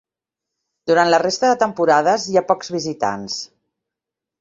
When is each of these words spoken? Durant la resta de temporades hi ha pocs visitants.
Durant 0.91 1.11
la 1.11 1.19
resta 1.25 1.53
de 1.53 1.59
temporades 1.65 2.27
hi 2.31 2.35
ha 2.37 2.45
pocs 2.51 2.75
visitants. 2.81 3.41